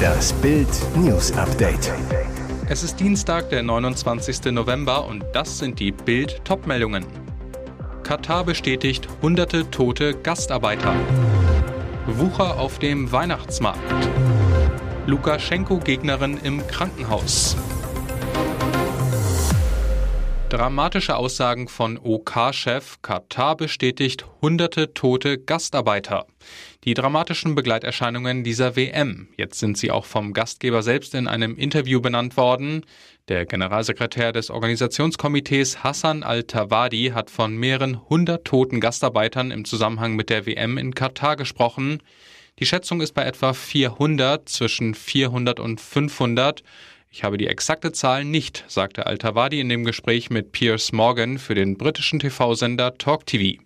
Das 0.00 0.32
Bild 0.34 0.68
News 0.96 1.32
Update. 1.32 1.92
Es 2.68 2.82
ist 2.82 3.00
Dienstag, 3.00 3.50
der 3.50 3.62
29. 3.62 4.52
November 4.52 5.06
und 5.06 5.24
das 5.32 5.58
sind 5.58 5.80
die 5.80 5.92
Bild 5.92 6.44
Topmeldungen. 6.44 7.06
Katar 8.02 8.44
bestätigt 8.44 9.08
hunderte 9.22 9.70
tote 9.70 10.14
Gastarbeiter. 10.14 10.94
Wucher 12.06 12.58
auf 12.58 12.78
dem 12.78 13.10
Weihnachtsmarkt. 13.12 13.80
Lukaschenko-Gegnerin 15.06 16.38
im 16.42 16.66
Krankenhaus. 16.66 17.56
Dramatische 20.50 21.14
Aussagen 21.14 21.68
von 21.68 21.96
OK-Chef 21.96 23.00
Katar 23.02 23.56
bestätigt 23.56 24.26
hunderte 24.42 24.92
tote 24.94 25.38
Gastarbeiter. 25.38 26.26
Die 26.82 26.94
dramatischen 26.94 27.54
Begleiterscheinungen 27.54 28.42
dieser 28.42 28.74
WM. 28.74 29.28
Jetzt 29.36 29.60
sind 29.60 29.78
sie 29.78 29.92
auch 29.92 30.06
vom 30.06 30.32
Gastgeber 30.32 30.82
selbst 30.82 31.14
in 31.14 31.28
einem 31.28 31.56
Interview 31.56 32.00
benannt 32.00 32.36
worden. 32.36 32.84
Der 33.28 33.46
Generalsekretär 33.46 34.32
des 34.32 34.50
Organisationskomitees 34.50 35.84
Hassan 35.84 36.24
al-Tawadi 36.24 37.12
hat 37.14 37.30
von 37.30 37.56
mehreren 37.56 38.08
hundert 38.08 38.44
toten 38.44 38.80
Gastarbeitern 38.80 39.52
im 39.52 39.64
Zusammenhang 39.64 40.16
mit 40.16 40.30
der 40.30 40.46
WM 40.46 40.78
in 40.78 40.96
Katar 40.96 41.36
gesprochen. 41.36 42.02
Die 42.58 42.66
Schätzung 42.66 43.00
ist 43.00 43.12
bei 43.12 43.22
etwa 43.22 43.52
400, 43.52 44.48
zwischen 44.48 44.96
400 44.96 45.60
und 45.60 45.80
500. 45.80 46.64
Ich 47.12 47.24
habe 47.24 47.38
die 47.38 47.48
exakte 47.48 47.90
Zahl 47.90 48.24
nicht, 48.24 48.64
sagte 48.68 49.06
Al-Tawadi 49.06 49.58
in 49.58 49.68
dem 49.68 49.84
Gespräch 49.84 50.30
mit 50.30 50.52
Piers 50.52 50.92
Morgan 50.92 51.38
für 51.38 51.56
den 51.56 51.76
britischen 51.76 52.20
TV-Sender 52.20 52.98
Talk 52.98 53.26
TV. 53.26 53.60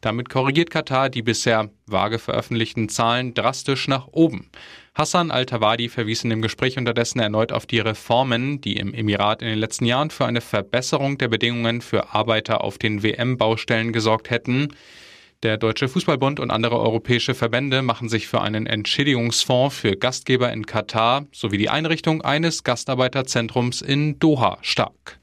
Damit 0.00 0.28
korrigiert 0.28 0.70
Katar 0.70 1.10
die 1.10 1.22
bisher 1.22 1.68
vage 1.86 2.20
veröffentlichten 2.20 2.88
Zahlen 2.88 3.34
drastisch 3.34 3.88
nach 3.88 4.06
oben. 4.12 4.48
Hassan 4.94 5.32
Al-Tawadi 5.32 5.88
verwies 5.88 6.22
in 6.22 6.30
dem 6.30 6.42
Gespräch 6.42 6.78
unterdessen 6.78 7.18
erneut 7.18 7.50
auf 7.50 7.66
die 7.66 7.80
Reformen, 7.80 8.60
die 8.60 8.76
im 8.76 8.94
Emirat 8.94 9.42
in 9.42 9.48
den 9.48 9.58
letzten 9.58 9.84
Jahren 9.84 10.10
für 10.10 10.24
eine 10.24 10.40
Verbesserung 10.40 11.18
der 11.18 11.26
Bedingungen 11.26 11.80
für 11.80 12.14
Arbeiter 12.14 12.62
auf 12.62 12.78
den 12.78 13.02
WM-Baustellen 13.02 13.92
gesorgt 13.92 14.30
hätten. 14.30 14.68
Der 15.42 15.58
Deutsche 15.58 15.88
Fußballbund 15.88 16.40
und 16.40 16.50
andere 16.50 16.78
europäische 16.80 17.34
Verbände 17.34 17.82
machen 17.82 18.08
sich 18.08 18.26
für 18.26 18.40
einen 18.40 18.66
Entschädigungsfonds 18.66 19.76
für 19.76 19.96
Gastgeber 19.96 20.50
in 20.50 20.64
Katar 20.64 21.26
sowie 21.30 21.58
die 21.58 21.68
Einrichtung 21.68 22.22
eines 22.22 22.64
Gastarbeiterzentrums 22.64 23.82
in 23.82 24.18
Doha 24.18 24.58
stark. 24.62 25.20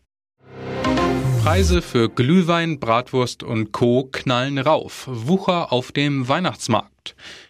Preise 1.43 1.81
für 1.81 2.09
Glühwein, 2.09 2.79
Bratwurst 2.79 3.43
und 3.43 3.73
Co. 3.73 4.07
knallen 4.11 4.59
rauf. 4.59 5.07
Wucher 5.11 5.73
auf 5.73 5.91
dem 5.91 6.27
Weihnachtsmarkt. 6.29 6.92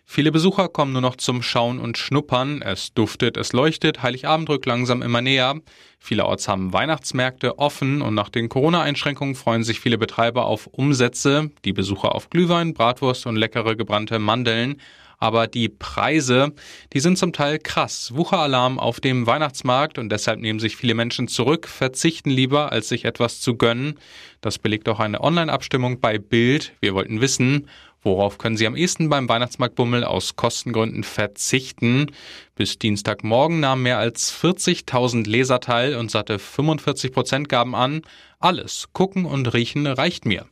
Viele 0.05 0.31
Besucher 0.31 0.67
kommen 0.67 0.93
nur 0.93 1.01
noch 1.01 1.15
zum 1.15 1.41
Schauen 1.41 1.79
und 1.79 1.97
Schnuppern. 1.97 2.61
Es 2.61 2.93
duftet, 2.93 3.37
es 3.37 3.53
leuchtet. 3.53 4.03
Heiligabend 4.03 4.49
rückt 4.49 4.65
langsam 4.65 5.01
immer 5.01 5.21
näher. 5.21 5.59
Vielerorts 5.99 6.47
haben 6.47 6.73
Weihnachtsmärkte 6.73 7.57
offen 7.57 8.01
und 8.01 8.13
nach 8.13 8.29
den 8.29 8.49
Corona-Einschränkungen 8.49 9.35
freuen 9.35 9.63
sich 9.63 9.79
viele 9.79 9.97
Betreiber 9.97 10.45
auf 10.45 10.67
Umsätze. 10.67 11.51
Die 11.65 11.73
Besucher 11.73 12.13
auf 12.13 12.29
Glühwein, 12.29 12.73
Bratwurst 12.73 13.25
und 13.25 13.37
leckere 13.37 13.75
gebrannte 13.75 14.19
Mandeln 14.19 14.81
aber 15.23 15.47
die 15.47 15.69
Preise, 15.69 16.51
die 16.91 16.99
sind 16.99 17.17
zum 17.17 17.31
Teil 17.31 17.57
krass. 17.57 18.11
Wucheralarm 18.13 18.77
auf 18.77 18.99
dem 18.99 19.25
Weihnachtsmarkt 19.25 19.97
und 19.97 20.09
deshalb 20.09 20.41
nehmen 20.41 20.59
sich 20.59 20.75
viele 20.75 20.95
Menschen 20.95 21.29
zurück, 21.29 21.69
verzichten 21.69 22.29
lieber, 22.29 22.73
als 22.73 22.89
sich 22.89 23.05
etwas 23.05 23.39
zu 23.39 23.55
gönnen. 23.55 23.97
Das 24.41 24.59
belegt 24.59 24.89
auch 24.89 24.99
eine 24.99 25.21
Online-Abstimmung 25.21 26.01
bei 26.01 26.17
Bild. 26.17 26.73
Wir 26.81 26.93
wollten 26.93 27.21
wissen, 27.21 27.69
Worauf 28.03 28.37
können 28.37 28.57
Sie 28.57 28.67
am 28.67 28.75
ehesten 28.75 29.07
beim 29.07 29.29
Weihnachtsmarktbummel 29.29 30.03
aus 30.03 30.35
Kostengründen 30.35 31.05
verzichten? 31.05 32.07
Bis 32.53 32.77
Dienstagmorgen 32.77 33.61
nahmen 33.61 33.83
mehr 33.83 33.97
als 33.97 34.33
40.000 34.33 35.27
Leser 35.27 35.61
teil 35.61 35.95
und 35.95 36.11
satte 36.11 36.37
45 36.37 37.13
Prozent 37.13 37.47
gaben 37.47 37.75
an, 37.75 38.01
alles 38.39 38.89
gucken 38.91 39.25
und 39.25 39.53
riechen 39.53 39.87
reicht 39.87 40.25
mir. 40.25 40.45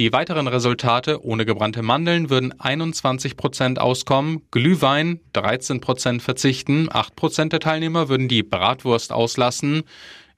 Die 0.00 0.12
weiteren 0.12 0.48
Resultate 0.48 1.24
ohne 1.24 1.44
gebrannte 1.44 1.82
Mandeln 1.82 2.28
würden 2.28 2.58
21 2.58 3.36
Prozent 3.36 3.78
auskommen, 3.78 4.42
Glühwein 4.50 5.20
13 5.34 5.80
Prozent 5.80 6.22
verzichten, 6.22 6.88
8 6.90 7.14
Prozent 7.14 7.52
der 7.52 7.60
Teilnehmer 7.60 8.08
würden 8.08 8.26
die 8.26 8.42
Bratwurst 8.42 9.12
auslassen. 9.12 9.82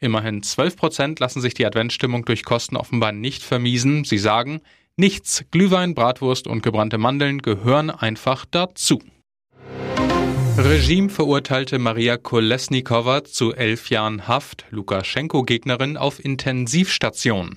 Immerhin 0.01 0.43
12 0.43 0.77
Prozent 0.77 1.21
lassen 1.21 1.41
sich 1.41 1.55
die 1.55 1.65
Adventsstimmung 1.65 2.25
durch 2.25 2.45
Kosten 2.45 2.77
offenbar 2.77 3.13
nicht 3.13 3.43
vermiesen. 3.43 4.05
Sie 4.05 4.19
sagen, 4.19 4.61
nichts, 4.97 5.45
Glühwein, 5.51 5.95
Bratwurst 5.95 6.47
und 6.47 6.63
gebrannte 6.63 6.99
Mandeln 6.99 7.43
gehören 7.43 7.91
einfach 7.91 8.45
dazu. 8.51 9.01
Regime 10.59 11.09
verurteilte 11.09 11.79
Maria 11.79 12.19
Kolesnikova 12.19 13.25
zu 13.25 13.55
elf 13.55 13.89
Jahren 13.89 14.29
Haft, 14.29 14.67
Lukaschenko-Gegnerin 14.71 15.97
auf 15.97 16.23
Intensivstation. 16.23 17.57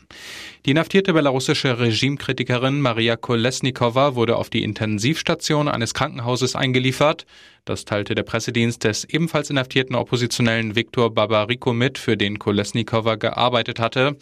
Die 0.66 0.72
inhaftierte 0.72 1.12
belarussische 1.12 1.78
Regimekritikerin 1.78 2.79
Maria 2.79 3.18
Kolesnikova 3.18 4.16
wurde 4.16 4.38
auf 4.38 4.50
die 4.50 4.63
Intensivstation 4.63 5.68
eines 5.68 5.94
Krankenhauses 5.94 6.56
eingeliefert. 6.56 7.25
Das 7.66 7.84
teilte 7.84 8.16
der 8.16 8.24
Pressedienst 8.24 8.85
des 8.85 9.03
ebenfalls 9.03 9.50
inhaftierten 9.50 9.95
Oppositionellen 9.95 10.78
Viktor 10.78 11.13
Babariko 11.13 11.74
mit, 11.74 11.97
für 11.97 12.16
den 12.16 12.40
Kolesnikova 12.40 13.16
gearbeitet 13.16 13.78
hatte. 13.81 14.16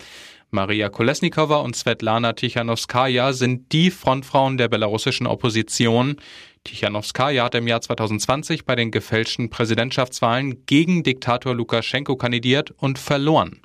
Maria 0.53 0.89
Kolesnikova 0.89 1.57
und 1.57 1.75
Svetlana 1.75 2.33
Tichanowskaja 2.33 3.33
sind 3.33 3.71
die 3.71 3.89
Frontfrauen 3.89 4.59
der 4.59 4.67
belarussischen 4.67 5.25
Opposition. 5.25 6.17
Tichanowskaja 6.63 7.43
hat 7.43 7.55
im 7.55 7.67
Jahr 7.67 7.81
2020 7.81 8.63
bei 8.63 8.75
den 8.75 8.91
gefälschten 8.91 9.49
Präsidentschaftswahlen 9.49 10.67
gegen 10.67 11.01
Diktator 11.01 11.55
Lukaschenko 11.55 12.17
kandidiert 12.17 12.69
und 12.77 12.99
verloren. 12.99 13.61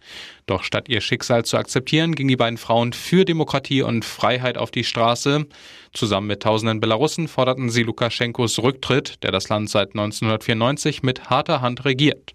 Doch 0.46 0.62
statt 0.62 0.88
ihr 0.88 1.02
Schicksal 1.02 1.44
zu 1.44 1.58
akzeptieren, 1.58 2.14
gingen 2.14 2.28
die 2.28 2.36
beiden 2.36 2.56
Frauen 2.56 2.94
für 2.94 3.26
Demokratie 3.26 3.82
und 3.82 4.06
Freiheit 4.06 4.56
auf 4.56 4.70
die 4.70 4.84
Straße. 4.84 5.44
Zusammen 5.92 6.26
mit 6.26 6.42
tausenden 6.42 6.80
Belarussen 6.80 7.28
forderten 7.28 7.68
sie 7.68 7.82
Lukaschenkos 7.82 8.60
Rücktritt, 8.60 9.22
der 9.22 9.30
das 9.30 9.50
Land 9.50 9.68
seit 9.68 9.90
1994 9.90 11.02
mit 11.02 11.28
harter 11.28 11.60
Hand 11.60 11.84
regiert. 11.84 12.32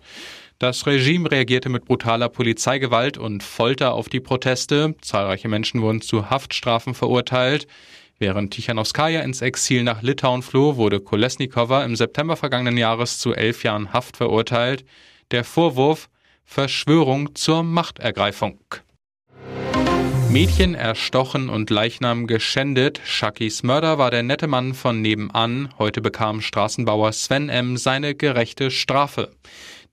Das 0.64 0.88
Regime 0.88 1.30
reagierte 1.30 1.68
mit 1.68 1.84
brutaler 1.84 2.30
Polizeigewalt 2.30 3.18
und 3.18 3.44
Folter 3.44 3.94
auf 3.94 4.08
die 4.08 4.22
Proteste. 4.22 4.96
Zahlreiche 5.02 5.50
Menschen 5.50 5.82
wurden 5.82 6.00
zu 6.00 6.30
Haftstrafen 6.30 6.94
verurteilt. 6.94 7.68
Während 8.18 8.54
Tichanowskaja 8.54 9.20
ins 9.24 9.42
Exil 9.42 9.84
nach 9.84 10.02
Litauen 10.04 10.42
floh, 10.42 10.78
wurde 10.78 11.02
Kolesnikova 11.02 11.84
im 11.84 11.98
September 11.98 12.38
vergangenen 12.38 12.78
Jahres 12.78 13.20
zu 13.20 13.34
elf 13.34 13.66
Jahren 13.66 13.92
Haft 13.92 14.16
verurteilt. 14.16 14.86
Der 15.32 15.44
Vorwurf 15.44 16.08
Verschwörung 16.46 17.36
zur 17.36 17.64
Machtergreifung. 17.64 18.62
Mädchen 20.30 20.76
erstochen 20.76 21.50
und 21.50 21.72
Leichnam 21.72 22.26
geschändet. 22.26 23.02
Shakis 23.04 23.64
Mörder 23.64 23.98
war 23.98 24.12
der 24.12 24.24
nette 24.24 24.48
Mann 24.48 24.74
von 24.74 25.02
nebenan. 25.02 25.74
Heute 25.78 26.00
bekam 26.00 26.40
Straßenbauer 26.40 27.12
Sven 27.12 27.50
M. 27.50 27.76
seine 27.76 28.16
gerechte 28.16 28.72
Strafe. 28.72 29.34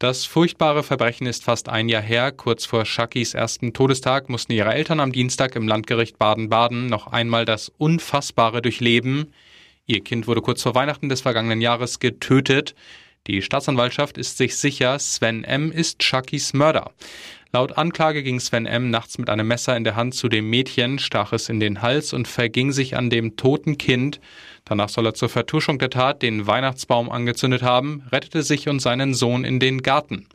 Das 0.00 0.24
furchtbare 0.24 0.82
Verbrechen 0.82 1.26
ist 1.26 1.44
fast 1.44 1.68
ein 1.68 1.90
Jahr 1.90 2.00
her. 2.00 2.32
Kurz 2.32 2.64
vor 2.64 2.86
Shakis 2.86 3.34
ersten 3.34 3.74
Todestag 3.74 4.30
mussten 4.30 4.52
ihre 4.52 4.72
Eltern 4.72 4.98
am 4.98 5.12
Dienstag 5.12 5.54
im 5.56 5.68
Landgericht 5.68 6.18
Baden-Baden 6.18 6.86
noch 6.86 7.08
einmal 7.08 7.44
das 7.44 7.70
Unfassbare 7.76 8.62
durchleben. 8.62 9.34
Ihr 9.84 10.02
Kind 10.02 10.26
wurde 10.26 10.40
kurz 10.40 10.62
vor 10.62 10.74
Weihnachten 10.74 11.10
des 11.10 11.20
vergangenen 11.20 11.60
Jahres 11.60 11.98
getötet. 11.98 12.74
Die 13.26 13.42
Staatsanwaltschaft 13.42 14.16
ist 14.16 14.38
sich 14.38 14.56
sicher, 14.56 14.98
Sven 14.98 15.44
M. 15.44 15.70
ist 15.70 16.02
Shakis 16.02 16.54
Mörder. 16.54 16.92
Laut 17.52 17.76
Anklage 17.76 18.22
ging 18.22 18.38
Sven 18.38 18.64
M. 18.64 18.90
nachts 18.90 19.18
mit 19.18 19.28
einem 19.28 19.48
Messer 19.48 19.76
in 19.76 19.82
der 19.82 19.96
Hand 19.96 20.14
zu 20.14 20.28
dem 20.28 20.48
Mädchen, 20.48 21.00
stach 21.00 21.32
es 21.32 21.48
in 21.48 21.58
den 21.58 21.82
Hals 21.82 22.12
und 22.12 22.28
verging 22.28 22.70
sich 22.70 22.96
an 22.96 23.10
dem 23.10 23.34
toten 23.34 23.76
Kind. 23.76 24.20
Danach 24.64 24.88
soll 24.88 25.06
er 25.06 25.14
zur 25.14 25.28
Vertuschung 25.28 25.80
der 25.80 25.90
Tat 25.90 26.22
den 26.22 26.46
Weihnachtsbaum 26.46 27.10
angezündet 27.10 27.64
haben, 27.64 28.04
rettete 28.12 28.44
sich 28.44 28.68
und 28.68 28.78
seinen 28.78 29.14
Sohn 29.14 29.42
in 29.42 29.58
den 29.58 29.82
Garten. 29.82 30.28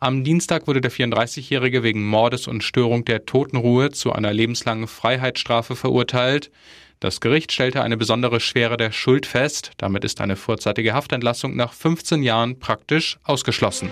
Am 0.00 0.24
Dienstag 0.24 0.66
wurde 0.66 0.80
der 0.80 0.90
34-Jährige 0.90 1.84
wegen 1.84 2.04
Mordes 2.04 2.48
und 2.48 2.64
Störung 2.64 3.04
der 3.04 3.26
Totenruhe 3.26 3.92
zu 3.92 4.12
einer 4.12 4.32
lebenslangen 4.32 4.88
Freiheitsstrafe 4.88 5.76
verurteilt. 5.76 6.50
Das 6.98 7.20
Gericht 7.20 7.52
stellte 7.52 7.82
eine 7.82 7.96
besondere 7.96 8.40
Schwere 8.40 8.76
der 8.76 8.90
Schuld 8.90 9.24
fest. 9.24 9.70
Damit 9.76 10.04
ist 10.04 10.20
eine 10.20 10.34
vorzeitige 10.34 10.94
Haftentlassung 10.94 11.54
nach 11.54 11.72
15 11.72 12.24
Jahren 12.24 12.58
praktisch 12.58 13.18
ausgeschlossen. 13.22 13.88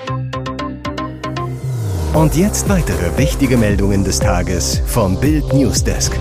Und 2.15 2.37
jetzt 2.37 2.69
weitere 2.69 3.19
wichtige 3.19 3.57
Meldungen 3.57 4.05
des 4.05 4.21
Tages 4.21 4.81
vom 4.87 5.19
Bild 5.21 5.53
Newsdesk. 5.53 6.17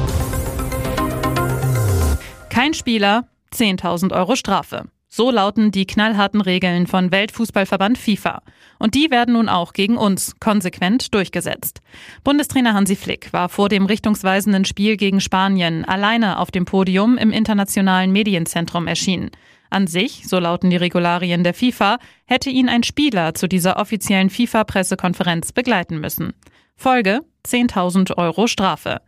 Kein 2.50 2.74
Spieler, 2.74 3.28
10.000 3.54 4.12
Euro 4.12 4.36
Strafe. 4.36 4.86
So 5.08 5.30
lauten 5.30 5.70
die 5.70 5.86
knallharten 5.86 6.42
Regeln 6.42 6.88
von 6.88 7.12
Weltfußballverband 7.12 8.00
FIFA. 8.00 8.42
Und 8.80 8.96
die 8.96 9.12
werden 9.12 9.36
nun 9.36 9.50
auch 9.50 9.74
gegen 9.74 9.96
uns 9.96 10.40
konsequent 10.40 11.14
durchgesetzt. 11.14 11.82
Bundestrainer 12.24 12.74
Hansi 12.74 12.96
Flick 12.96 13.32
war 13.32 13.48
vor 13.48 13.70
dem 13.70 13.86
richtungsweisenden 13.86 14.66
Spiel 14.66 14.98
gegen 14.98 15.22
Spanien 15.22 15.86
alleine 15.86 16.40
auf 16.40 16.50
dem 16.50 16.66
Podium 16.66 17.20
im 17.20 17.30
internationalen 17.30 18.12
Medienzentrum 18.12 18.88
erschienen. 18.88 19.30
An 19.74 19.88
sich, 19.88 20.28
so 20.28 20.38
lauten 20.38 20.70
die 20.70 20.78
Regularien 20.78 21.44
der 21.44 21.56
FIFA, 21.56 21.98
hätte 22.26 22.52
ihn 22.52 22.70
ein 22.70 22.84
Spieler 22.84 23.34
zu 23.34 23.48
dieser 23.48 23.78
offiziellen 23.78 24.30
FIFA-Pressekonferenz 24.30 25.52
begleiten 25.52 26.00
müssen. 26.00 26.34
Folge 26.76 27.22
10.000 27.48 28.16
Euro 28.18 28.46
Strafe. 28.46 29.02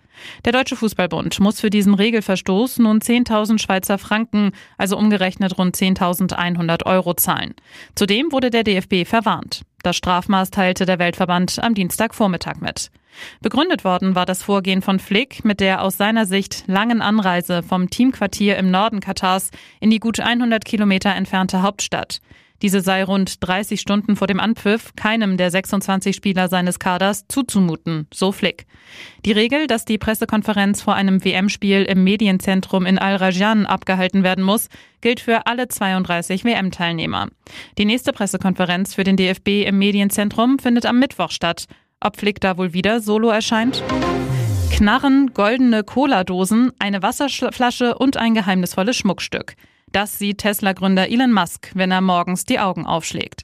Der 0.44 0.54
Deutsche 0.54 0.76
Fußballbund 0.76 1.40
muss 1.40 1.60
für 1.60 1.70
diesen 1.70 1.94
Regelverstoß 1.94 2.80
nun 2.80 3.00
10.000 3.00 3.60
Schweizer 3.60 4.00
Franken, 4.00 4.54
also 4.78 4.98
umgerechnet 4.98 5.56
rund 5.58 5.76
10.100 5.76 6.86
Euro 6.88 7.14
zahlen. 7.14 7.54
Zudem 7.94 8.32
wurde 8.32 8.50
der 8.50 8.64
DFB 8.64 9.06
verwarnt. 9.06 9.62
Das 9.86 9.98
Strafmaß 9.98 10.50
teilte 10.50 10.88
der 10.88 10.98
Weltverband 10.98 11.60
am 11.62 11.76
Dienstagvormittag 11.76 12.56
mit. 12.60 12.90
Begründet 13.40 13.84
worden 13.84 14.16
war 14.16 14.26
das 14.26 14.42
Vorgehen 14.42 14.82
von 14.82 14.98
Flick 14.98 15.46
mit 15.46 15.60
der 15.60 15.84
aus 15.84 15.96
seiner 15.96 16.26
Sicht 16.26 16.64
langen 16.66 17.04
Anreise 17.04 17.62
vom 17.62 17.92
Teamquartier 17.92 18.58
im 18.58 18.72
Norden 18.72 19.00
Katars 19.00 19.52
in 19.80 19.92
die 19.92 20.00
gut 20.00 20.20
100 20.20 20.66
Kilometer 20.66 21.14
entfernte 21.14 21.62
Hauptstadt. 21.62 22.20
Diese 22.62 22.82
sei 22.82 23.04
rund 23.04 23.46
30 23.46 23.80
Stunden 23.80 24.16
vor 24.16 24.28
dem 24.28 24.40
Anpfiff 24.40 24.94
keinem 24.96 25.38
der 25.38 25.52
26 25.52 26.16
Spieler 26.16 26.48
seines 26.48 26.80
Kaders 26.80 27.28
zuzumuten, 27.28 28.08
so 28.14 28.32
Flick. 28.32 28.66
Die 29.26 29.34
Regel, 29.34 29.68
dass 29.68 29.86
die 29.86 29.98
Pressekonferenz 29.98 30.82
vor 30.82 30.96
einem 30.96 31.24
WM-Spiel 31.24 31.84
im 31.84 32.04
Medienzentrum 32.04 32.86
in 32.86 32.98
Al-Rajan 32.98 33.66
abgehalten 33.66 34.24
werden 34.24 34.44
muss, 34.44 34.70
gilt 35.02 35.20
für 35.20 35.48
alle 35.48 35.68
32 35.68 36.46
WM-Teilnehmer. 36.46 37.28
Die 37.78 37.86
nächste 37.86 38.14
Pressekonferenz 38.14 38.94
für 38.94 39.04
den 39.04 39.18
DFB 39.18 39.66
im 39.66 39.78
Medienzentrum 39.78 40.60
findet 40.60 40.86
am 40.86 41.00
Mittwoch 41.00 41.32
statt. 41.32 41.66
Ob 42.00 42.18
Flick 42.18 42.40
da 42.40 42.58
wohl 42.58 42.74
wieder 42.74 43.02
solo 43.02 43.30
erscheint? 43.30 43.84
Knarren, 44.72 45.32
goldene 45.34 45.84
Cola-Dosen, 45.84 46.72
eine 46.80 47.02
Wasserflasche 47.02 47.98
und 47.98 48.18
ein 48.18 48.34
geheimnisvolles 48.34 48.98
Schmuckstück. 48.98 49.56
Das 49.96 50.20
sieht 50.20 50.40
Tesla-Gründer 50.40 51.10
Elon 51.10 51.32
Musk, 51.32 51.72
wenn 51.74 51.90
er 51.90 52.02
morgens 52.02 52.44
die 52.44 52.60
Augen 52.60 52.86
aufschlägt. 52.86 53.44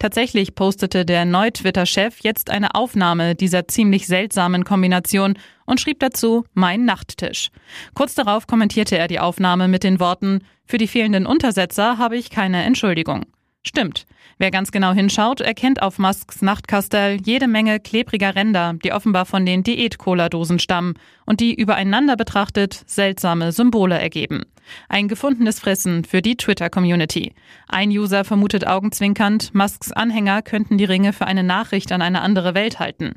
Tatsächlich 0.00 0.56
postete 0.56 1.04
der 1.04 1.24
Neu-Twitter-Chef 1.24 2.18
jetzt 2.24 2.50
eine 2.50 2.74
Aufnahme 2.74 3.36
dieser 3.36 3.68
ziemlich 3.68 4.08
seltsamen 4.08 4.64
Kombination 4.64 5.38
und 5.64 5.80
schrieb 5.80 6.00
dazu 6.00 6.44
Mein 6.54 6.84
Nachttisch. 6.84 7.50
Kurz 7.94 8.16
darauf 8.16 8.48
kommentierte 8.48 8.98
er 8.98 9.06
die 9.06 9.20
Aufnahme 9.20 9.68
mit 9.68 9.84
den 9.84 10.00
Worten 10.00 10.40
Für 10.64 10.76
die 10.76 10.88
fehlenden 10.88 11.24
Untersetzer 11.24 11.98
habe 11.98 12.16
ich 12.16 12.30
keine 12.30 12.64
Entschuldigung. 12.64 13.24
Stimmt. 13.64 14.06
Wer 14.38 14.50
ganz 14.50 14.72
genau 14.72 14.92
hinschaut, 14.92 15.40
erkennt 15.40 15.82
auf 15.82 15.98
Musks 15.98 16.42
Nachtkastell 16.42 17.20
jede 17.24 17.46
Menge 17.46 17.78
klebriger 17.78 18.34
Ränder, 18.34 18.74
die 18.82 18.92
offenbar 18.92 19.24
von 19.24 19.46
den 19.46 19.62
Diät-Cola-Dosen 19.62 20.58
stammen 20.58 20.94
und 21.26 21.38
die 21.38 21.54
übereinander 21.54 22.16
betrachtet 22.16 22.82
seltsame 22.86 23.52
Symbole 23.52 23.98
ergeben. 23.98 24.42
Ein 24.88 25.06
gefundenes 25.06 25.60
Fressen 25.60 26.04
für 26.04 26.22
die 26.22 26.36
Twitter-Community. 26.36 27.34
Ein 27.68 27.90
User 27.90 28.24
vermutet 28.24 28.66
augenzwinkernd, 28.66 29.54
Musks 29.54 29.92
Anhänger 29.92 30.42
könnten 30.42 30.76
die 30.76 30.84
Ringe 30.84 31.12
für 31.12 31.26
eine 31.26 31.44
Nachricht 31.44 31.92
an 31.92 32.02
eine 32.02 32.20
andere 32.22 32.54
Welt 32.54 32.80
halten. 32.80 33.14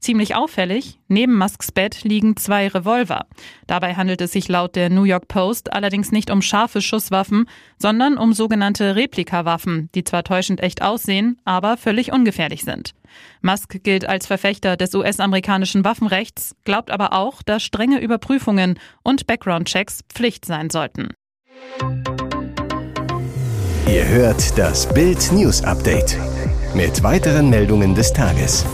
Ziemlich 0.00 0.34
auffällig, 0.34 0.98
neben 1.08 1.36
Musks 1.36 1.72
Bett 1.72 2.04
liegen 2.04 2.34
zwei 2.36 2.68
Revolver. 2.68 3.26
Dabei 3.66 3.94
handelt 3.94 4.22
es 4.22 4.32
sich 4.32 4.48
laut 4.48 4.74
der 4.74 4.88
New 4.88 5.04
York 5.04 5.28
Post 5.28 5.74
allerdings 5.74 6.10
nicht 6.10 6.30
um 6.30 6.40
scharfe 6.40 6.80
Schusswaffen, 6.80 7.46
sondern 7.78 8.16
um 8.16 8.32
sogenannte 8.32 8.96
Replikawaffen, 8.96 9.90
die 9.94 10.02
zwar 10.02 10.24
täuschend 10.24 10.62
echt 10.62 10.80
aussehen, 10.80 11.38
aber 11.44 11.76
völlig 11.76 12.12
ungefährlich 12.12 12.64
sind. 12.64 12.94
Musk 13.42 13.82
gilt 13.82 14.08
als 14.08 14.26
Verfechter 14.26 14.78
des 14.78 14.94
US-amerikanischen 14.94 15.84
Waffenrechts, 15.84 16.56
glaubt 16.64 16.90
aber 16.90 17.12
auch, 17.12 17.42
dass 17.42 17.62
strenge 17.62 18.00
Überprüfungen 18.00 18.78
und 19.02 19.26
Background-Checks 19.26 20.00
Pflicht 20.08 20.46
sein 20.46 20.70
sollten. 20.70 21.08
Ihr 23.86 24.08
hört 24.08 24.56
das 24.56 24.92
Bild 24.94 25.30
News 25.32 25.62
Update 25.62 26.16
mit 26.74 27.02
weiteren 27.02 27.50
Meldungen 27.50 27.94
des 27.94 28.12
Tages. 28.14 28.64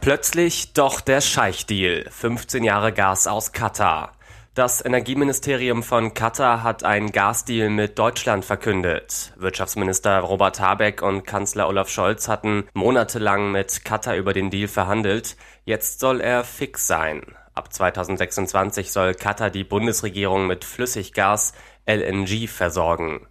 Plötzlich 0.00 0.72
doch 0.72 1.02
der 1.02 1.20
Scheich-Deal. 1.20 2.08
15 2.10 2.64
Jahre 2.64 2.90
Gas 2.90 3.26
aus 3.26 3.52
Katar. 3.52 4.12
Das 4.54 4.82
Energieministerium 4.82 5.82
von 5.82 6.14
Katar 6.14 6.62
hat 6.62 6.84
einen 6.84 7.12
Gasdeal 7.12 7.68
mit 7.68 7.98
Deutschland 7.98 8.46
verkündet. 8.46 9.34
Wirtschaftsminister 9.36 10.20
Robert 10.20 10.58
Habeck 10.58 11.02
und 11.02 11.26
Kanzler 11.26 11.68
Olaf 11.68 11.90
Scholz 11.90 12.28
hatten 12.28 12.64
monatelang 12.72 13.52
mit 13.52 13.84
Katar 13.84 14.16
über 14.16 14.32
den 14.32 14.48
Deal 14.48 14.68
verhandelt. 14.68 15.36
Jetzt 15.66 16.00
soll 16.00 16.22
er 16.22 16.44
fix 16.44 16.86
sein. 16.86 17.36
Ab 17.52 17.70
2026 17.70 18.92
soll 18.92 19.12
Katar 19.14 19.50
die 19.50 19.64
Bundesregierung 19.64 20.46
mit 20.46 20.64
Flüssiggas 20.64 21.52
LNG 21.86 22.48
versorgen. 22.48 23.26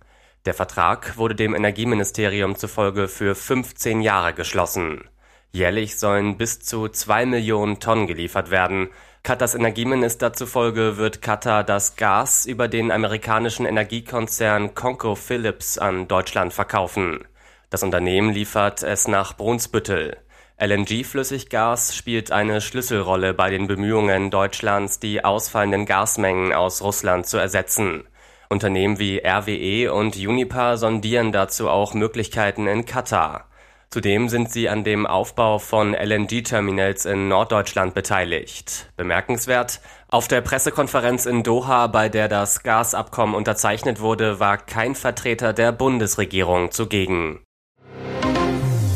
Der 0.45 0.53
Vertrag 0.53 1.17
wurde 1.17 1.33
dem 1.33 1.55
Energieministerium 1.55 2.55
zufolge 2.55 3.07
für 3.07 3.33
15 3.33 4.01
Jahre 4.01 4.33
geschlossen. 4.35 5.09
Jährlich 5.51 5.97
sollen 5.97 6.37
bis 6.37 6.59
zu 6.59 6.89
zwei 6.89 7.25
Millionen 7.25 7.79
Tonnen 7.79 8.05
geliefert 8.05 8.51
werden. 8.51 8.89
Katars 9.23 9.55
Energieminister 9.55 10.31
zufolge 10.31 10.97
wird 10.97 11.21
Katar 11.21 11.63
das 11.63 11.95
Gas 11.95 12.45
über 12.45 12.67
den 12.67 12.91
amerikanischen 12.91 13.65
Energiekonzern 13.65 14.75
ConocoPhillips 14.75 15.77
an 15.77 16.07
Deutschland 16.07 16.53
verkaufen. 16.53 17.25
Das 17.71 17.83
Unternehmen 17.83 18.31
liefert 18.31 18.83
es 18.83 19.07
nach 19.07 19.35
Brunsbüttel. 19.35 20.17
LNG-Flüssiggas 20.61 21.95
spielt 21.95 22.31
eine 22.31 22.61
Schlüsselrolle 22.61 23.33
bei 23.33 23.49
den 23.49 23.67
Bemühungen 23.67 24.29
Deutschlands, 24.29 24.99
die 24.99 25.23
ausfallenden 25.23 25.85
Gasmengen 25.85 26.53
aus 26.53 26.81
Russland 26.81 27.25
zu 27.25 27.37
ersetzen. 27.37 28.03
Unternehmen 28.49 28.99
wie 28.99 29.21
RWE 29.23 29.93
und 29.93 30.15
Uniper 30.15 30.77
sondieren 30.77 31.31
dazu 31.31 31.69
auch 31.69 31.93
Möglichkeiten 31.93 32.67
in 32.67 32.85
Katar. 32.85 33.48
Zudem 33.91 34.29
sind 34.29 34.51
sie 34.51 34.69
an 34.69 34.83
dem 34.83 35.07
Aufbau 35.07 35.57
von 35.57 35.95
LNG-Terminals 35.95 37.05
in 37.05 37.27
Norddeutschland 37.27 37.95
beteiligt. 37.95 38.91
Bemerkenswert, 38.97 39.81
auf 40.09 40.27
der 40.27 40.41
Pressekonferenz 40.41 41.25
in 41.25 41.41
Doha, 41.41 41.87
bei 41.87 42.07
der 42.07 42.27
das 42.27 42.61
Gasabkommen 42.61 43.33
unterzeichnet 43.33 43.99
wurde, 43.99 44.39
war 44.39 44.57
kein 44.57 44.93
Vertreter 44.93 45.53
der 45.53 45.71
Bundesregierung 45.71 46.69
zugegen. 46.69 47.39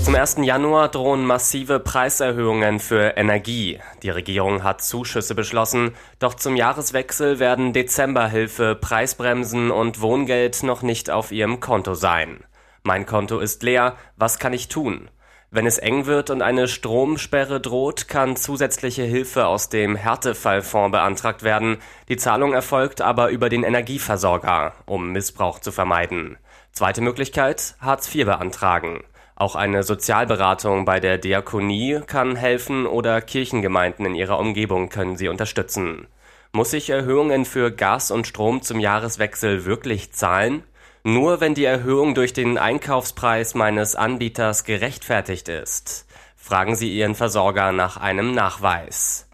Zum 0.04 0.14
1. 0.14 0.38
Januar 0.42 0.90
drohen 0.90 1.26
massive 1.26 1.80
Preiserhöhungen 1.80 2.80
für 2.80 3.18
Energie. 3.18 3.80
Die 4.04 4.12
Regierung 4.12 4.64
hat 4.64 4.84
Zuschüsse 4.84 5.34
beschlossen, 5.34 5.96
doch 6.20 6.36
zum 6.36 6.56
Jahreswechsel 6.56 7.40
werden 7.40 7.74
Dezemberhilfe, 7.74 8.76
Preisbremsen 8.76 9.72
und 9.72 10.02
Wohngeld 10.02 10.62
noch 10.62 10.84
nicht 10.84 11.10
auf 11.10 11.32
ihrem 11.32 11.60
Konto 11.60 11.96
sein. 11.96 12.44
Mein 12.86 13.06
Konto 13.06 13.40
ist 13.40 13.64
leer, 13.64 13.96
was 14.18 14.40
kann 14.40 14.52
ich 14.52 14.68
tun? 14.68 15.10
Wenn 15.52 15.66
es 15.66 15.78
eng 15.78 16.06
wird 16.06 16.30
und 16.30 16.42
eine 16.42 16.68
Stromsperre 16.68 17.62
droht, 17.62 18.10
kann 18.10 18.36
zusätzliche 18.36 19.04
Hilfe 19.04 19.46
aus 19.46 19.70
dem 19.70 19.96
Härtefallfonds 19.96 20.92
beantragt 20.92 21.44
werden. 21.44 21.78
Die 22.10 22.18
Zahlung 22.18 22.54
erfolgt 22.54 23.00
aber 23.00 23.30
über 23.30 23.48
den 23.48 23.64
Energieversorger, 23.64 24.74
um 24.86 25.14
Missbrauch 25.14 25.60
zu 25.60 25.72
vermeiden. 25.72 26.38
Zweite 26.74 27.00
Möglichkeit, 27.00 27.76
Hartz 27.80 28.14
IV 28.14 28.26
beantragen. 28.26 29.06
Auch 29.36 29.56
eine 29.56 29.84
Sozialberatung 29.84 30.84
bei 30.84 31.00
der 31.00 31.18
Diakonie 31.18 32.02
kann 32.06 32.36
helfen 32.36 32.86
oder 32.86 33.22
Kirchengemeinden 33.22 34.06
in 34.08 34.16
ihrer 34.16 34.40
Umgebung 34.40 34.90
können 34.90 35.16
sie 35.16 35.30
unterstützen. 35.30 36.08
Muss 36.52 36.74
ich 36.74 36.90
Erhöhungen 36.90 37.46
für 37.46 37.72
Gas 37.72 38.12
und 38.12 38.28
Strom 38.28 38.62
zum 38.62 38.82
Jahreswechsel 38.82 39.64
wirklich 39.64 40.12
zahlen? 40.12 40.64
Nur 41.06 41.42
wenn 41.42 41.54
die 41.54 41.66
Erhöhung 41.66 42.16
durch 42.16 42.32
den 42.32 42.58
Einkaufspreis 42.58 43.56
meines 43.56 43.96
Anbieters 43.96 44.64
gerechtfertigt 44.64 45.50
ist. 45.50 46.08
Fragen 46.38 46.78
Sie 46.78 46.98
Ihren 46.98 47.14
Versorger 47.14 47.74
nach 47.74 47.98
einem 47.98 48.34
Nachweis. 48.34 49.28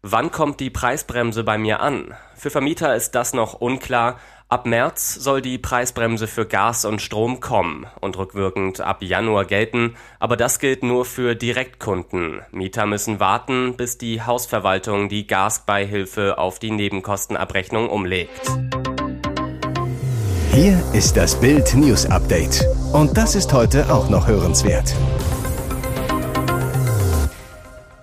Wann 0.00 0.30
kommt 0.30 0.60
die 0.60 0.70
Preisbremse 0.70 1.42
bei 1.42 1.58
mir 1.58 1.80
an? 1.80 2.14
Für 2.36 2.50
Vermieter 2.50 2.94
ist 2.94 3.16
das 3.16 3.32
noch 3.32 3.54
unklar. 3.54 4.20
Ab 4.48 4.64
März 4.64 5.14
soll 5.14 5.42
die 5.42 5.58
Preisbremse 5.58 6.28
für 6.28 6.46
Gas 6.46 6.84
und 6.84 7.02
Strom 7.02 7.40
kommen 7.40 7.88
und 8.00 8.16
rückwirkend 8.16 8.80
ab 8.80 9.02
Januar 9.02 9.44
gelten, 9.44 9.96
aber 10.20 10.36
das 10.36 10.60
gilt 10.60 10.84
nur 10.84 11.04
für 11.04 11.34
Direktkunden. 11.34 12.42
Mieter 12.52 12.86
müssen 12.86 13.18
warten, 13.18 13.76
bis 13.76 13.98
die 13.98 14.22
Hausverwaltung 14.22 15.08
die 15.08 15.26
Gasbeihilfe 15.26 16.38
auf 16.38 16.60
die 16.60 16.70
Nebenkostenabrechnung 16.70 17.90
umlegt. 17.90 18.40
Hier 20.52 20.82
ist 20.92 21.16
das 21.16 21.38
Bild 21.38 21.74
News 21.74 22.06
Update. 22.06 22.64
Und 22.92 23.16
das 23.16 23.34
ist 23.34 23.52
heute 23.52 23.92
auch 23.92 24.08
noch 24.08 24.26
hörenswert. 24.26 24.94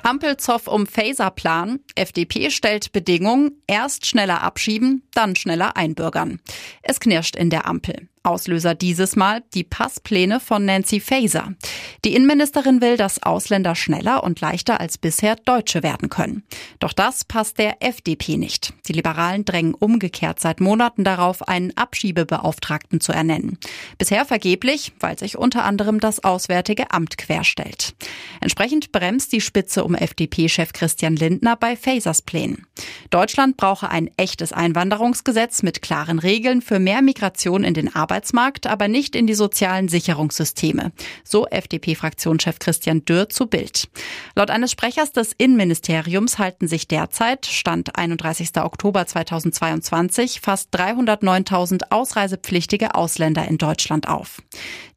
Ampelzoff 0.04 0.68
um 0.68 0.86
Phaserplan. 0.86 1.80
FDP 1.96 2.52
stellt 2.52 2.92
Bedingungen, 2.92 3.62
erst 3.68 4.06
schneller 4.06 4.42
abschieben, 4.44 5.04
dann 5.14 5.36
schneller 5.36 5.76
einbürgern. 5.76 6.40
Es 6.82 7.00
knirscht 7.00 7.36
in 7.36 7.50
der 7.50 7.68
Ampel. 7.68 8.08
Auslöser 8.26 8.76
dieses 8.76 9.16
Mal 9.16 9.44
die 9.54 9.64
Passpläne 9.64 10.40
von 10.40 10.66
Nancy 10.66 11.00
Faeser. 11.00 11.54
Die 12.04 12.16
Innenministerin 12.16 12.82
will, 12.82 12.98
dass 12.98 13.24
Ausländer 13.24 13.76
schneller 13.76 14.24
und 14.24 14.42
leichter 14.42 14.80
als 14.80 14.98
bisher 14.98 15.36
Deutsche 15.36 15.84
werden 15.84 16.10
können. 16.10 16.44
Doch 16.80 16.94
das 16.94 17.24
passt 17.24 17.60
der 17.60 17.82
FDP 17.84 18.38
nicht. 18.38 18.74
Die 18.88 18.94
Liberalen 18.94 19.46
drängen 19.46 19.74
umgekehrt 19.74 20.40
seit 20.40 20.60
Monaten 20.60 21.04
darauf, 21.04 21.48
einen 21.48 21.76
Abschiebebeauftragten 21.78 23.00
zu 23.00 23.12
ernennen. 23.12 23.58
Bisher 23.98 24.26
vergeblich, 24.26 24.92
weil 25.00 25.18
sich 25.18 25.38
unter 25.38 25.64
anderem 25.64 26.00
das 26.00 26.24
Auswärtige 26.24 26.92
Amt 26.92 27.18
querstellt. 27.18 27.96
Entsprechend 28.42 28.92
bremst 28.92 29.32
die 29.32 29.42
Spitze 29.42 29.84
um 29.84 29.96
FDP-Chef 29.96 30.74
Christian 30.74 31.16
Lindner 31.16 31.56
bei 31.56 31.76
Fasers 31.76 32.22
Plänen. 32.22 32.66
Deutschland 33.10 33.56
brauche 33.56 33.90
ein 33.90 34.10
echtes 34.18 34.52
Einwanderungsgesetz 34.52 35.64
mit 35.64 35.82
klaren 35.82 36.20
Regeln 36.20 36.62
für 36.62 36.80
mehr 36.80 37.02
Migration 37.02 37.64
in 37.64 37.74
den 37.74 37.96
Arbeitsmarkt 37.96 38.15
Arbeitsmarkt, 38.16 38.66
aber 38.66 38.88
nicht 38.88 39.14
in 39.14 39.28
die 39.28 39.34
sozialen 39.34 39.90
Sicherungssysteme. 39.90 40.94
So 41.26 41.48
FDP-Fraktionschef 41.48 42.60
Christian 42.60 43.04
Dürr 43.04 43.28
zu 43.28 43.48
Bild. 43.48 43.90
Laut 44.36 44.52
eines 44.52 44.72
Sprechers 44.72 45.12
des 45.12 45.34
Innenministeriums 45.38 46.40
halten 46.40 46.70
sich 46.70 46.88
derzeit, 46.88 47.46
Stand 47.46 47.98
31. 47.98 48.52
Oktober 48.56 49.06
2022, 49.06 50.40
fast 50.40 50.74
309.000 50.74 51.92
ausreisepflichtige 51.92 52.96
Ausländer 52.96 53.46
in 53.50 53.58
Deutschland 53.58 54.08
auf. 54.08 54.42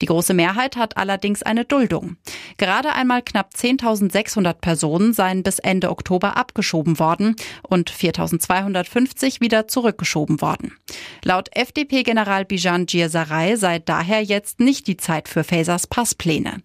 Die 0.00 0.06
große 0.06 0.32
Mehrheit 0.32 0.76
hat 0.76 0.96
allerdings 0.96 1.42
eine 1.42 1.64
Duldung. 1.64 2.18
Gerade 2.56 2.92
einmal 2.92 3.22
knapp 3.22 3.50
10.600 3.52 4.54
Personen 4.54 5.12
seien 5.12 5.42
bis 5.42 5.58
Ende 5.58 5.90
Oktober 5.90 6.36
abgeschoben 6.36 7.00
worden 7.00 7.34
und 7.62 7.90
4.250 7.90 9.40
wieder 9.40 9.66
zurückgeschoben 9.66 10.40
worden. 10.40 10.76
Laut 11.24 11.48
FDP-General 11.56 12.44
Bijan 12.44 12.86
Gierserei 13.08 13.56
sei 13.56 13.78
daher 13.78 14.22
jetzt 14.22 14.60
nicht 14.60 14.86
die 14.86 14.98
Zeit 14.98 15.30
für 15.30 15.42
Fasers 15.42 15.86
Passpläne. 15.86 16.60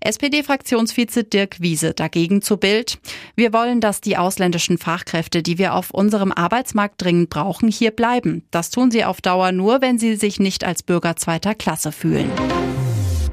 SPD-Fraktionsvize 0.00 1.24
Dirk 1.24 1.60
Wiese 1.60 1.92
dagegen 1.92 2.40
zu 2.40 2.56
Bild. 2.56 2.98
Wir 3.36 3.52
wollen, 3.52 3.82
dass 3.82 4.00
die 4.00 4.16
ausländischen 4.16 4.78
Fachkräfte, 4.78 5.42
die 5.42 5.58
wir 5.58 5.74
auf 5.74 5.90
unserem 5.90 6.32
Arbeitsmarkt 6.32 7.02
dringend 7.02 7.28
brauchen, 7.28 7.68
hier 7.68 7.90
bleiben. 7.90 8.42
Das 8.50 8.70
tun 8.70 8.90
sie 8.90 9.04
auf 9.04 9.20
Dauer 9.20 9.52
nur, 9.52 9.82
wenn 9.82 9.98
sie 9.98 10.16
sich 10.16 10.40
nicht 10.40 10.64
als 10.64 10.82
Bürger 10.82 11.16
zweiter 11.16 11.54
Klasse 11.54 11.92
fühlen. 11.92 12.30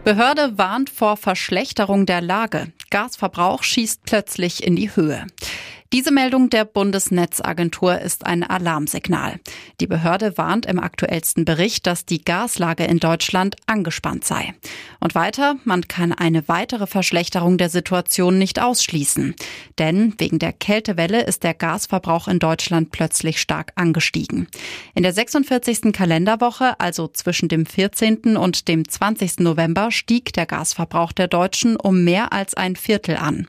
Behörde 0.03 0.57
warnt 0.57 0.89
vor 0.89 1.15
Verschlechterung 1.15 2.05
der 2.05 2.19
Lage. 2.19 2.73
Gasverbrauch 2.89 3.63
schießt 3.63 4.01
plötzlich 4.03 4.65
in 4.65 4.75
die 4.75 4.93
Höhe. 4.95 5.25
Diese 5.91 6.11
Meldung 6.11 6.51
der 6.51 6.65
Bundesnetzagentur 6.65 7.99
ist 7.99 8.27
ein 8.27 8.43
Alarmsignal. 8.43 9.39
Die 9.81 9.87
Behörde 9.87 10.37
warnt 10.37 10.67
im 10.67 10.77
aktuellsten 10.77 11.45
Bericht, 11.45 11.87
dass 11.87 12.05
die 12.05 12.23
Gaslage 12.23 12.83
in 12.83 12.99
Deutschland 12.99 13.55
angespannt 13.65 14.23
sei. 14.23 14.53
Und 14.99 15.15
weiter, 15.15 15.55
man 15.63 15.87
kann 15.87 16.13
eine 16.13 16.47
weitere 16.47 16.85
Verschlechterung 16.85 17.57
der 17.57 17.69
Situation 17.69 18.37
nicht 18.37 18.61
ausschließen. 18.61 19.33
Denn 19.79 20.13
wegen 20.19 20.37
der 20.37 20.53
Kältewelle 20.53 21.23
ist 21.23 21.41
der 21.41 21.55
Gasverbrauch 21.55 22.27
in 22.27 22.37
Deutschland 22.37 22.91
plötzlich 22.91 23.41
stark 23.41 23.71
angestiegen. 23.73 24.47
In 24.93 25.01
der 25.01 25.13
46. 25.13 25.91
Kalenderwoche, 25.91 26.79
also 26.79 27.07
zwischen 27.07 27.49
dem 27.49 27.65
14. 27.65 28.37
und 28.37 28.67
dem 28.67 28.87
20. 28.87 29.39
November, 29.39 29.89
stieg 29.89 30.33
der 30.33 30.45
Gasverbrauch 30.45 31.13
der 31.13 31.27
Deutschen 31.27 31.77
um 31.77 32.03
mehr 32.03 32.31
als 32.31 32.53
ein 32.53 32.75
Viertel 32.75 33.17
an. 33.17 33.47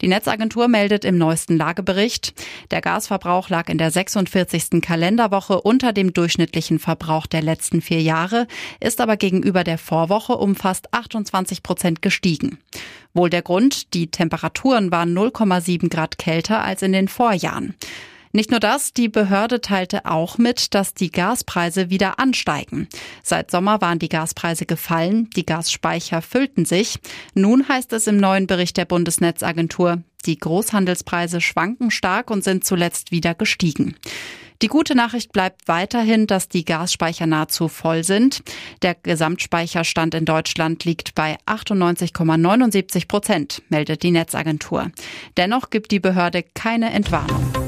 Die 0.00 0.08
Netzagentur 0.08 0.68
meldet 0.68 1.04
im 1.04 1.18
neuesten 1.18 1.56
Lagebericht, 1.56 2.32
der 2.70 2.80
Gasverbrauch 2.80 3.48
lag 3.48 3.68
in 3.68 3.78
der 3.78 3.90
46. 3.90 4.80
Kalenderwoche 4.80 5.60
unter 5.60 5.92
dem 5.92 6.12
durchschnittlichen 6.12 6.78
Verbrauch 6.78 7.26
der 7.26 7.42
letzten 7.42 7.80
vier 7.80 8.00
Jahre, 8.00 8.46
ist 8.80 9.00
aber 9.00 9.16
gegenüber 9.16 9.64
der 9.64 9.78
Vorwoche 9.78 10.36
um 10.36 10.54
fast 10.54 10.94
28 10.94 11.62
Prozent 11.62 12.02
gestiegen. 12.02 12.58
Wohl 13.12 13.30
der 13.30 13.42
Grund, 13.42 13.94
die 13.94 14.10
Temperaturen 14.10 14.92
waren 14.92 15.16
0,7 15.16 15.88
Grad 15.88 16.18
kälter 16.18 16.62
als 16.62 16.82
in 16.82 16.92
den 16.92 17.08
Vorjahren. 17.08 17.74
Nicht 18.32 18.50
nur 18.50 18.60
das, 18.60 18.92
die 18.92 19.08
Behörde 19.08 19.60
teilte 19.60 20.04
auch 20.06 20.38
mit, 20.38 20.74
dass 20.74 20.94
die 20.94 21.10
Gaspreise 21.10 21.90
wieder 21.90 22.18
ansteigen. 22.18 22.88
Seit 23.22 23.50
Sommer 23.50 23.80
waren 23.80 23.98
die 23.98 24.08
Gaspreise 24.08 24.66
gefallen, 24.66 25.30
die 25.36 25.46
Gasspeicher 25.46 26.22
füllten 26.22 26.64
sich. 26.64 26.98
Nun 27.34 27.68
heißt 27.68 27.92
es 27.92 28.06
im 28.06 28.16
neuen 28.16 28.46
Bericht 28.46 28.76
der 28.76 28.84
Bundesnetzagentur, 28.84 30.02
die 30.26 30.38
Großhandelspreise 30.38 31.40
schwanken 31.40 31.90
stark 31.90 32.30
und 32.30 32.44
sind 32.44 32.64
zuletzt 32.64 33.12
wieder 33.12 33.34
gestiegen. 33.34 33.96
Die 34.60 34.66
gute 34.66 34.96
Nachricht 34.96 35.32
bleibt 35.32 35.68
weiterhin, 35.68 36.26
dass 36.26 36.48
die 36.48 36.64
Gasspeicher 36.64 37.26
nahezu 37.26 37.68
voll 37.68 38.02
sind. 38.02 38.42
Der 38.82 38.96
Gesamtspeicherstand 38.96 40.14
in 40.14 40.24
Deutschland 40.24 40.84
liegt 40.84 41.14
bei 41.14 41.38
98,79 41.46 43.06
Prozent, 43.06 43.62
meldet 43.68 44.02
die 44.02 44.10
Netzagentur. 44.10 44.90
Dennoch 45.36 45.70
gibt 45.70 45.92
die 45.92 46.00
Behörde 46.00 46.42
keine 46.42 46.90
Entwarnung. 46.90 47.67